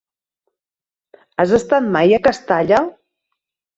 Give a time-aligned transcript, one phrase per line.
[1.43, 2.85] Has estat mai a Castalla?